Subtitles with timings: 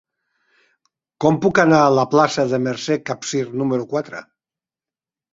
[1.25, 4.23] Com puc anar a la plaça de Mercè Capsir número quatre?